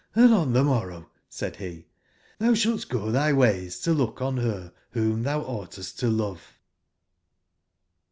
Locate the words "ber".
4.37-4.71